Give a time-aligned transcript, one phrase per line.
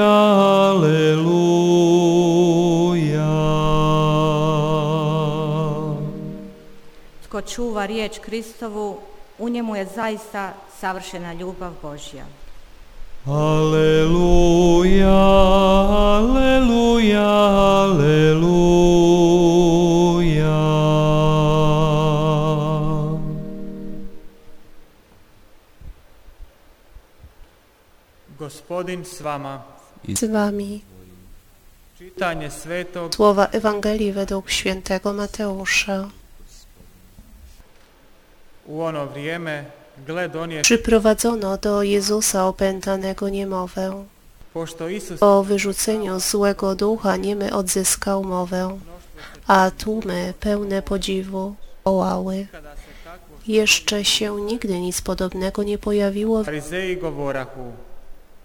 [0.00, 1.02] aleluja.
[7.24, 8.98] Tko čuva riječ Kristovu,
[9.38, 12.24] u njemu je zaista savršena ljubav Božja.
[13.26, 15.08] Aleluja,
[16.18, 17.28] aleluja,
[17.86, 18.62] aleluja.
[28.38, 29.81] Gospodin s vama.
[30.08, 30.82] Z wami.
[33.14, 36.08] Słowa Ewangelii według świętego Mateusza.
[40.62, 44.04] Przyprowadzono do Jezusa opętanego niemowę.
[45.20, 48.78] Po wyrzuceniu złego ducha niemy odzyskał mowę,
[49.46, 51.54] a tłumy pełne podziwu
[53.04, 56.44] takvo Jeszcze się nigdy nic podobnego nie pojawiło,
[57.00, 57.72] govorahu,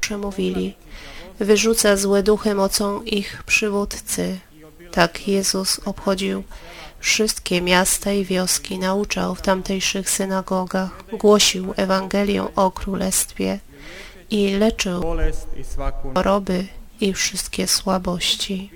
[0.00, 0.74] przemówili.
[1.40, 4.38] Wyrzuca złe duchy mocą ich przywódcy.
[4.92, 6.44] Tak Jezus obchodził
[6.98, 13.58] wszystkie miasta i wioski, nauczał w tamtejszych synagogach, głosił Ewangelię o Królestwie
[14.30, 15.04] i leczył
[16.14, 16.66] choroby
[17.00, 18.70] i wszystkie słabości.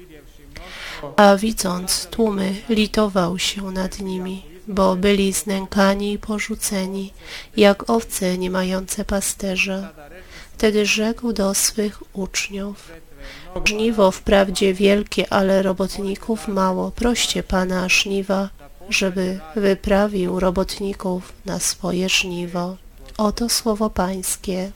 [1.16, 7.12] A widząc tłumy, litował się nad nimi, bo byli znękani i porzuceni,
[7.56, 9.92] jak owce nie mające pasterza.
[10.54, 12.92] Wtedy rzekł do swych uczniów,
[13.64, 16.90] żniwo wprawdzie wielkie, ale robotników mało.
[16.90, 18.48] Proście Pana żniwa,
[18.90, 22.76] żeby wyprawił robotników na swoje żniwo.
[23.16, 24.72] Oto słowo Pańskie.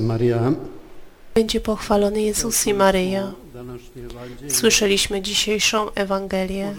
[0.00, 0.52] Marija.
[1.34, 3.32] Będzie pochwalony Jezus i Maryja.
[4.48, 6.74] Słyszeliśmy dzisiejszą Ewangelię.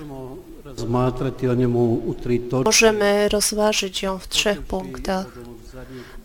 [2.65, 5.25] Możemy rozważyć ją w trzech punktach,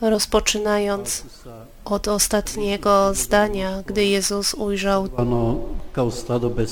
[0.00, 1.24] rozpoczynając
[1.84, 5.08] od ostatniego zdania, gdy Jezus ujrzał,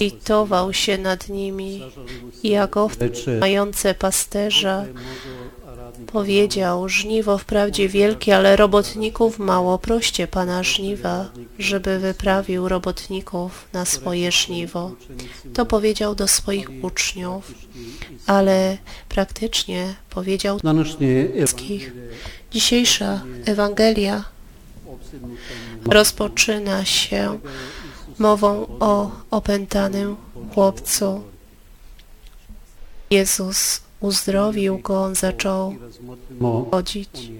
[0.01, 1.83] litował się nad nimi
[2.45, 3.09] jak owce
[3.41, 4.85] mające pasterza
[6.13, 14.33] powiedział, żniwo wprawdzie wielkie, ale robotników mało, proście Pana żniwa, żeby wyprawił robotników na swoje
[14.33, 14.91] żniwo.
[15.55, 17.53] To powiedział do swoich uczniów,
[18.27, 18.79] ale
[19.09, 21.93] praktycznie powiedział wszystkich.
[22.51, 24.25] Dzisiejsza Ewangelia
[25.87, 27.39] rozpoczyna się
[28.19, 30.17] mową o opętanym
[30.55, 31.23] chłopcu.
[33.11, 35.75] Jezus uzdrowił go, on zaczął
[36.71, 37.31] chodzić,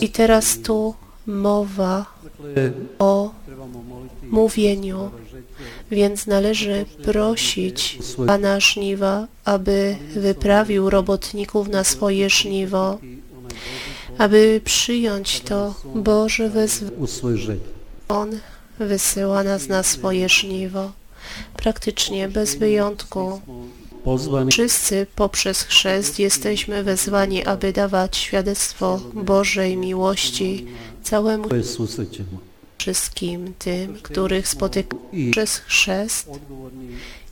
[0.00, 0.94] I teraz tu
[1.26, 2.06] mowa
[2.98, 3.30] o
[4.22, 5.10] mówieniu,
[5.90, 12.98] więc należy prosić Pana żniwa, aby wyprawił robotników na swoje żniwo,
[14.18, 16.90] aby przyjąć to Boże wezwanie.
[18.08, 18.30] On
[18.78, 20.92] wysyła nas na swoje żniwo.
[21.56, 23.40] Praktycznie bez wyjątku.
[24.50, 30.66] Wszyscy poprzez chrzest jesteśmy wezwani, aby dawać świadectwo Bożej miłości
[31.02, 31.48] całemu
[32.78, 36.28] wszystkim tym, których spotykamy przez chrzest.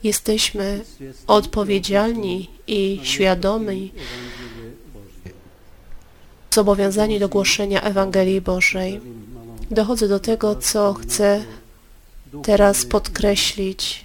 [0.02, 0.84] Jesteśmy
[1.26, 3.92] odpowiedzialni i świadomi,
[6.50, 9.00] zobowiązani do głoszenia Ewangelii Bożej.
[9.70, 11.44] Dochodzę do tego, co chcę
[12.42, 14.04] teraz podkreślić.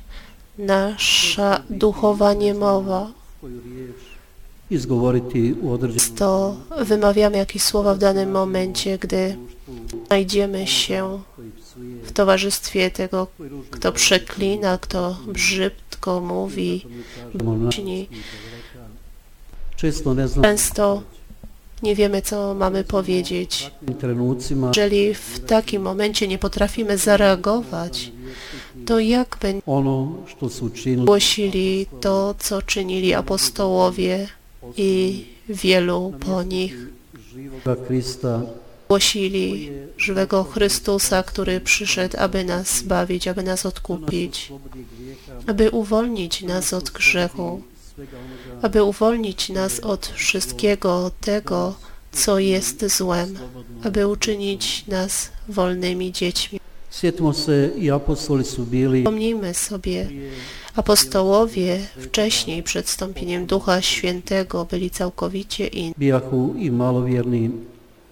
[0.58, 3.12] Nasza duchowa niemowa.
[6.16, 9.38] To wymawiamy jakieś słowa w danym momencie, gdy
[10.08, 11.22] znajdziemy się
[12.04, 13.28] w towarzystwie tego,
[13.72, 16.86] kto przeklina, kto brzydko mówi,
[20.28, 21.02] znam Często
[21.84, 23.72] nie wiemy, co mamy powiedzieć.
[24.68, 28.12] Jeżeli w takim momencie nie potrafimy zareagować,
[28.86, 34.28] to jak będziemy głosili to, co czynili apostołowie
[34.78, 36.88] i wielu po nich?
[38.88, 44.52] Głosili żywego Chrystusa, który przyszedł, aby nas zbawić, aby nas odkupić,
[45.48, 47.62] aby uwolnić nas od grzechu,
[48.62, 51.76] aby uwolnić nas od wszystkiego tego,
[52.12, 53.38] co jest złem,
[53.84, 56.60] aby uczynić nas wolnymi dziećmi.
[59.04, 60.08] Pomnijmy sobie,
[60.76, 65.94] apostołowie wcześniej przed wstąpieniem Ducha Świętego byli całkowicie inni,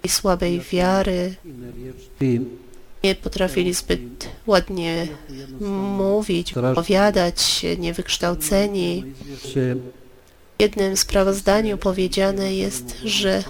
[0.03, 1.35] i słabej wiary,
[3.03, 5.07] nie potrafili zbyt ładnie
[5.97, 9.03] mówić, opowiadać się, niewykształceni.
[10.57, 13.43] W jednym sprawozdaniu powiedziane jest, że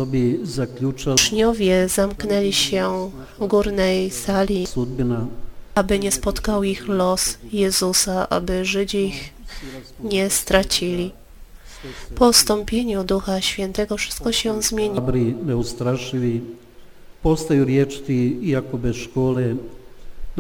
[1.13, 4.68] uczniowie zamknęli się w górnej sali,
[5.75, 9.33] aby nie spotkał ich los Jezusa, aby Żydzi ich
[10.03, 11.12] nie stracili.
[12.15, 15.00] Po wstąpieniu Ducha Świętego wszystko się zmieni.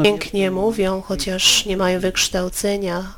[0.03, 3.13] Pięknie mówią, chociaż nie mają wykształcenia,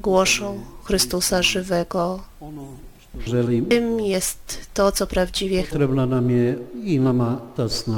[0.00, 2.22] głoszą Chrystusa żywego.
[3.68, 5.64] Tym jest to, co prawdziwie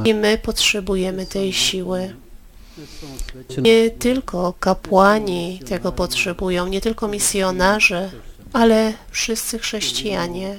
[0.05, 2.15] i my potrzebujemy tej siły.
[3.63, 8.11] Nie tylko kapłani tego potrzebują, nie tylko misjonarze,
[8.53, 10.59] ale wszyscy chrześcijanie.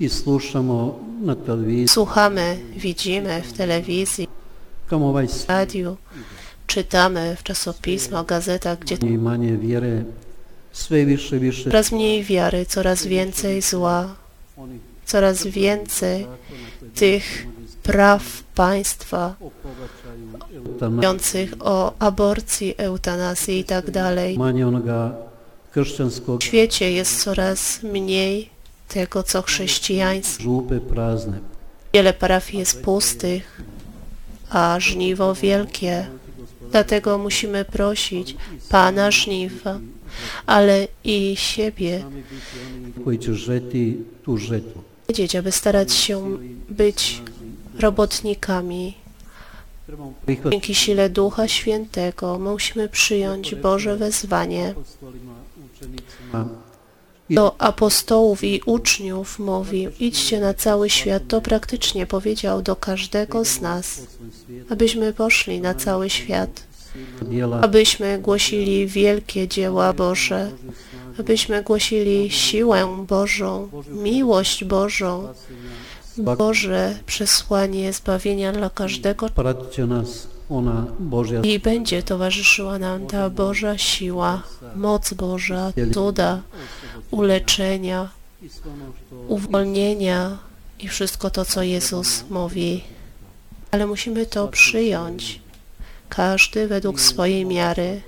[0.00, 0.08] I
[1.20, 4.28] na televiziji Słuchamy, widzimy w telewizji,
[4.86, 5.96] w radiu,
[6.66, 8.98] czytamy w czasopismach, gazetach, gdzie
[11.64, 14.14] coraz mniej wiary, coraz więcej zła,
[15.06, 16.26] coraz więcej
[16.94, 17.46] tych
[17.82, 19.34] praw państwa
[20.90, 24.38] mówiących o aborcji, eutanazji i tak dalej.
[26.40, 28.57] W świecie jest coraz mniej
[28.88, 30.62] tego, co chrześcijaństwo.
[31.94, 33.62] Wiele parafii jest pustych,
[34.50, 36.06] a żniwo wielkie.
[36.70, 38.36] Dlatego musimy prosić
[38.68, 39.78] Pana żniwa,
[40.46, 42.04] ale i siebie,
[45.08, 46.38] wiedzieć, aby starać się
[46.68, 47.22] być
[47.80, 48.94] robotnikami.
[50.50, 54.74] Dzięki sile Ducha Świętego musimy przyjąć Boże wezwanie.
[57.30, 61.22] Do apostołów i uczniów mówi, idźcie na cały świat.
[61.28, 64.00] To praktycznie powiedział do każdego z nas,
[64.70, 66.66] abyśmy poszli na cały świat,
[67.62, 70.50] abyśmy głosili wielkie dzieła Boże,
[71.20, 75.28] abyśmy głosili siłę Bożą, miłość Bożą,
[76.18, 79.28] Boże przesłanie zbawienia dla każdego
[80.50, 80.86] ona
[81.42, 84.42] i będzie towarzyszyła nam ta Boża siła,
[84.76, 86.42] moc Boża, cuda,
[87.10, 88.08] uleczenia,
[89.28, 90.38] uwolnienia
[90.78, 92.84] i wszystko to, co Jezus mówi.
[93.70, 95.40] Ale musimy to przyjąć,
[96.08, 98.00] każdy według swojej miary.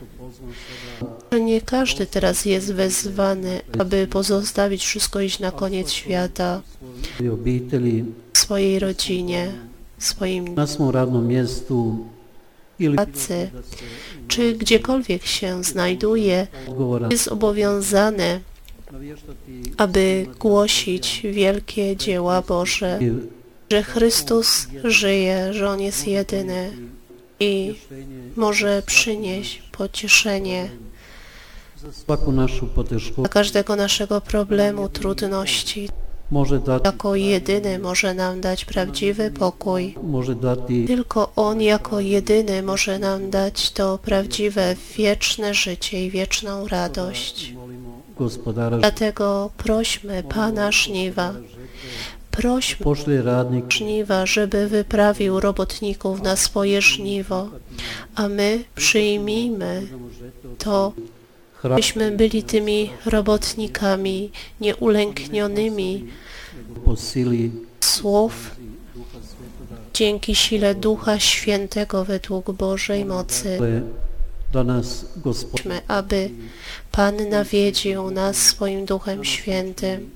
[1.41, 6.63] Nie każdy teraz jest wezwany, aby pozostawić wszystko iść na koniec świata,
[8.33, 9.53] swojej rodzinie,
[9.99, 12.20] swoim na svom radnom mjestu ili
[12.95, 13.51] pracy,
[14.29, 16.47] czy gdziekolwiek się znajduje,
[17.11, 17.31] jest
[18.93, 22.99] navještati aby głosić wielkie dzieła Boże,
[23.71, 26.73] że Chrystus żyje, że On jest jedyny
[27.41, 27.75] i
[28.37, 30.71] może przynieść pocieszenie
[33.17, 35.89] dla każdego naszego problemu, trudności.
[36.31, 39.95] Može dati, Jako jedyny może nam dać prawdziwy pokój.
[40.03, 46.69] može dati Tylko On jako jedyny może nam dać to prawdziwe, wieczne życie i wieczną
[46.69, 47.55] radość.
[48.81, 51.35] Dlatego prośmy Pana żniwa,
[52.31, 52.87] prośmy
[53.69, 57.49] żniwa, żeby wyprawił robotników na swoje żniwo,
[58.15, 59.87] a my przyjmijmy
[60.59, 60.93] to,
[61.77, 66.07] byśmy byli tymi robotnikami nieulęknionymi.
[67.81, 68.51] Słów
[69.95, 73.59] dzięki sile Ducha Świętego według Bożej mocy,
[75.89, 76.31] aby
[76.93, 80.11] Pan nawiedził nas swoim Duchem Świętym,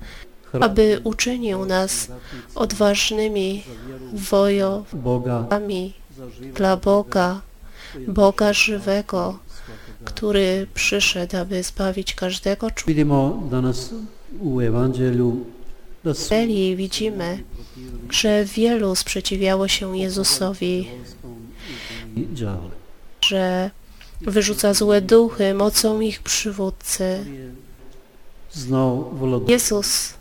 [0.61, 2.07] aby uczynił nas
[2.55, 3.63] odważnymi
[4.13, 5.93] wojownikami
[6.55, 7.41] dla Boga,
[8.07, 9.39] Boga żywego,
[10.05, 13.09] który przyszedł, aby zbawić każdego człowieka.
[16.75, 17.43] Widzimy,
[18.09, 20.87] że wielu sprzeciwiało się Jezusowi,
[23.21, 23.71] że
[24.21, 27.25] wyrzuca złe duchy mocą ich przywódcy.
[29.47, 30.13] Jezus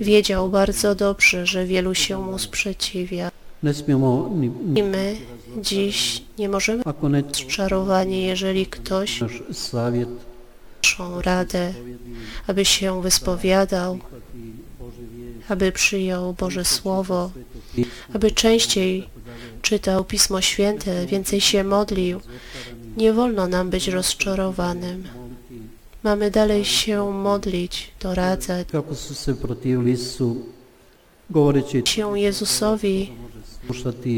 [0.00, 3.30] wiedział bardzo dobrze, że wielu się mu sprzeciwia.
[4.76, 5.16] I my
[5.62, 6.82] dziś nie możemy
[7.22, 9.20] być czarowani, jeżeli ktoś
[10.82, 11.74] naszą radę,
[12.46, 13.98] aby się wyspowiadał,
[15.48, 17.30] aby przyjął Boże Słowo,
[18.14, 19.08] aby częściej
[19.62, 22.20] czytał Pismo Święte, więcej się modlił.
[22.96, 25.04] Nie wolno nam być rozczarowanym.
[26.02, 28.68] Mamy dalej się modlić, doradzać
[31.84, 33.12] się Jezusowi.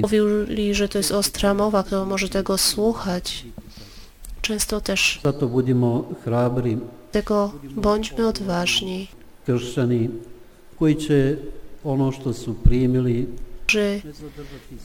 [0.02, 3.44] Mówili, że to jest ostra mowa, kto może tego słuchać.
[4.42, 5.20] Często też
[7.12, 9.08] tego bądźmy odważni,
[9.46, 10.08] kršćani
[10.78, 11.36] koji će
[11.84, 13.26] ono što su primili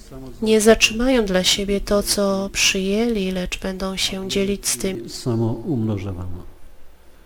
[0.10, 5.52] samo nie zatrzymają dla siebie to, co przyjęli, lecz będą się dzielić z tym, samo
[5.54, 6.52] umnožavamo.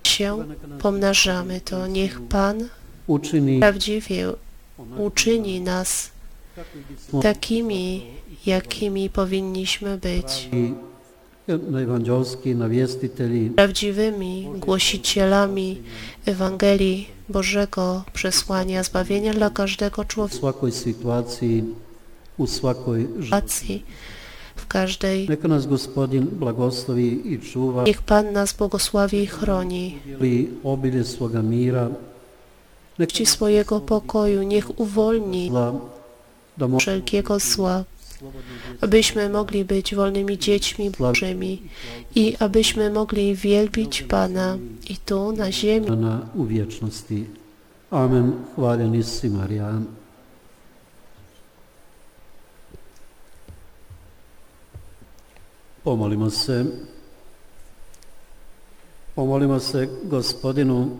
[0.04, 0.46] się
[0.80, 1.62] pomnażamy.
[1.62, 2.70] To niech Pan
[3.08, 4.34] Učini prawdziwie
[4.98, 6.10] uczyni nas
[7.22, 8.06] takimi,
[8.46, 10.50] jakimi powinniśmy być.
[13.56, 15.82] prawdziwymi głosicielami
[16.26, 20.54] Ewangelii Bożego przesłania zbawienia dla każdego człowieka
[23.20, 23.84] žrtvi.
[24.56, 25.28] w każdej.
[27.86, 30.00] Niech Pan nas błogosławi i chroni.
[33.08, 35.52] Ci swojego pokoju niech uwolni
[36.80, 37.84] wszelkiego zła,
[38.82, 41.62] abyśmy mogli być wolnymi dziećmi Bożymi
[42.16, 44.58] i abyśmy mogli wielbić Pana
[44.90, 45.88] i tu na ziemi.
[45.92, 47.26] na u vječnosti.
[47.92, 48.34] Amen.
[48.56, 49.82] Hvaljen si Marija.
[55.84, 56.66] Pomolimo se.
[59.16, 60.98] Pomolimo se gospodinu